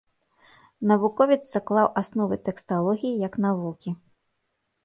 Навуковец 0.91 1.37
заклаў 1.49 1.87
асновы 2.03 2.35
тэксталогіі 2.47 3.15
як 3.27 3.33
навукі. 3.47 3.89